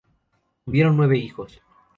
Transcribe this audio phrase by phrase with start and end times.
[0.65, 1.61] Tuvieron nueve hijos.